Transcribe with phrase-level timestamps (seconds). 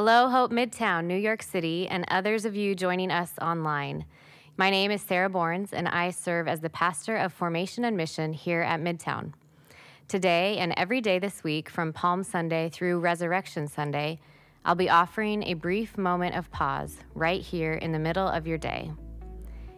[0.00, 4.04] Hello, Hope Midtown, New York City, and others of you joining us online.
[4.56, 8.32] My name is Sarah Borns, and I serve as the pastor of Formation and Mission
[8.32, 9.32] here at Midtown.
[10.06, 14.20] Today and every day this week, from Palm Sunday through Resurrection Sunday,
[14.64, 18.56] I'll be offering a brief moment of pause right here in the middle of your
[18.56, 18.92] day.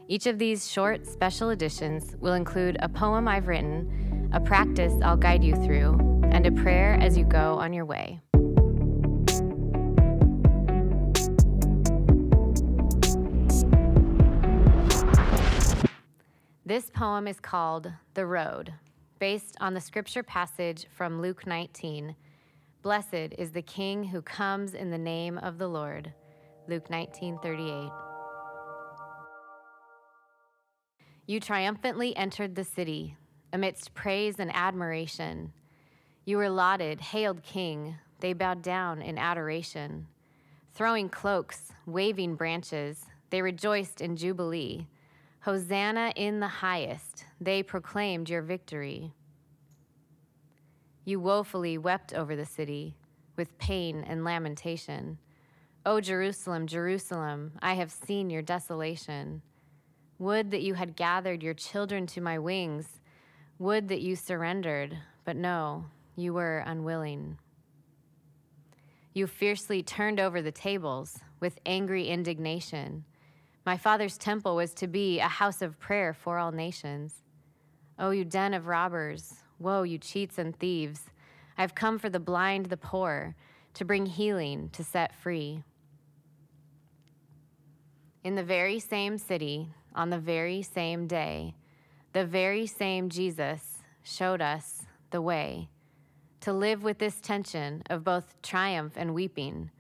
[0.07, 5.17] Each of these short special editions will include a poem I've written, a practice I'll
[5.17, 5.99] guide you through,
[6.31, 8.21] and a prayer as you go on your way.
[16.71, 18.73] This poem is called The Road,
[19.19, 22.15] based on the scripture passage from Luke 19.
[22.81, 26.15] Blessed is the King who comes in the name of the Lord.
[26.69, 27.91] Luke 19:38.
[31.27, 33.17] You triumphantly entered the city
[33.53, 35.53] amidst praise and admiration.
[36.25, 37.97] You were lauded, hailed king.
[38.21, 40.07] They bowed down in adoration.
[40.73, 44.87] Throwing cloaks, waving branches, they rejoiced in jubilee.
[45.41, 49.15] Hosanna in the highest, they proclaimed your victory.
[51.07, 52.97] You woefully wept over the city
[53.37, 55.17] with pain and lamentation.
[55.87, 59.41] O Jerusalem, Jerusalem, I have seen your desolation.
[60.19, 63.01] Would that you had gathered your children to my wings.
[63.59, 67.39] Would that you surrendered, but no, you were unwilling.
[69.15, 73.07] You fiercely turned over the tables with angry indignation.
[73.65, 77.23] My father's temple was to be a house of prayer for all nations.
[77.99, 81.11] O oh, you den of robbers, woe, you cheats and thieves.
[81.59, 83.37] I have come for the blind, the poor,
[83.75, 85.63] to bring healing, to set free.
[88.25, 91.55] In the very same city, on the very same day,
[92.13, 95.69] the very same Jesus showed us the way
[96.41, 99.71] to live with this tension of both triumph and weeping,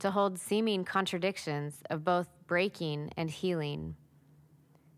[0.00, 3.94] to hold seeming contradictions of both breaking and healing.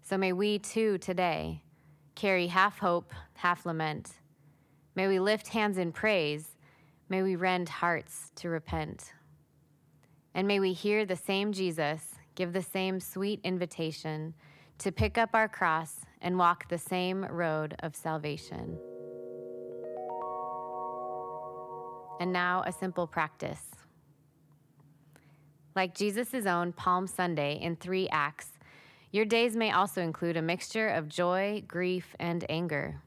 [0.03, 1.63] So may we too today
[2.15, 4.13] carry half hope, half lament.
[4.95, 6.57] May we lift hands in praise.
[7.09, 9.13] May we rend hearts to repent.
[10.35, 14.35] And may we hear the same Jesus give the same sweet invitation
[14.79, 18.79] to pick up our cross and walk the same road of salvation.
[22.21, 23.63] And now, a simple practice.
[25.75, 28.59] Like Jesus' own Palm Sunday in three acts,
[29.11, 33.01] your days may also include a mixture of joy, grief, and anger.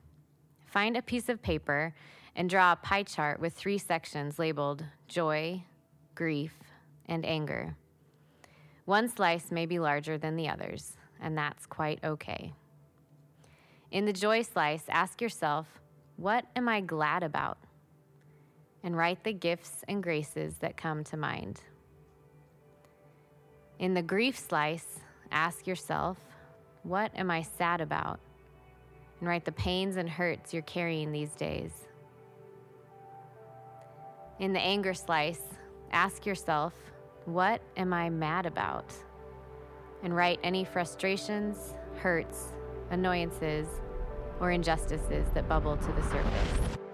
[0.66, 1.94] Find a piece of paper
[2.36, 5.64] and draw a pie chart with three sections labeled joy,
[6.16, 6.53] grief,
[7.08, 7.76] and anger.
[8.86, 12.53] One slice may be larger than the others, and that's quite okay.
[13.92, 15.68] In the joy slice, ask yourself,
[16.18, 17.58] What am I glad about?
[18.84, 21.62] And write the gifts and graces that come to mind.
[23.80, 25.00] In the grief slice,
[25.31, 26.18] ask yourself,
[26.84, 28.19] What am I sad about?
[29.19, 31.72] And write the pains and hurts you're carrying these days.
[34.40, 35.41] In the anger slice,
[35.91, 36.74] ask yourself,
[37.25, 38.94] What am I mad about?
[40.03, 42.53] And write any frustrations, hurts,
[42.91, 43.68] annoyances,
[44.40, 46.84] or injustices that bubble to the surface.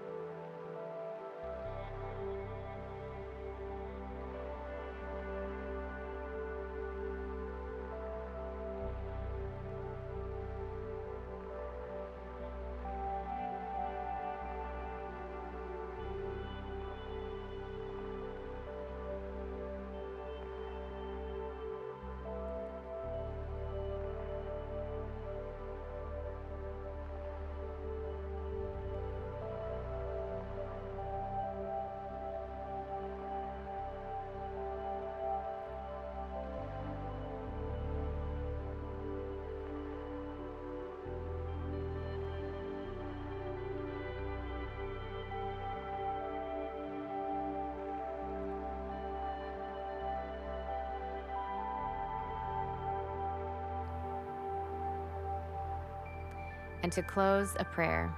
[56.82, 58.12] And to close, a prayer.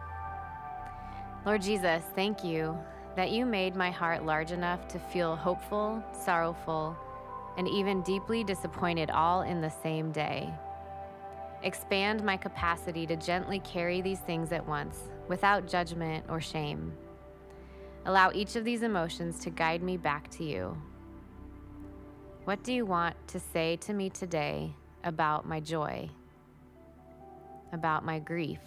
[1.44, 2.78] Lord Jesus, thank you
[3.16, 6.96] that you made my heart large enough to feel hopeful, sorrowful,
[7.56, 10.52] and even deeply disappointed all in the same day.
[11.62, 16.92] Expand my capacity to gently carry these things at once without judgment or shame.
[18.06, 20.76] Allow each of these emotions to guide me back to you.
[22.44, 24.74] What do you want to say to me today
[25.04, 26.10] about my joy?
[27.72, 28.60] About my grief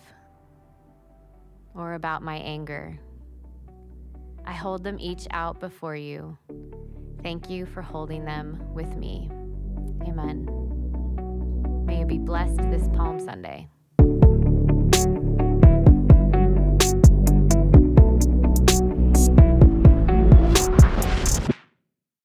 [1.75, 2.99] or about my anger.
[4.45, 6.37] I hold them each out before you.
[7.21, 9.29] Thank you for holding them with me.
[10.07, 10.47] Amen.
[11.85, 13.67] May you be blessed this Palm Sunday.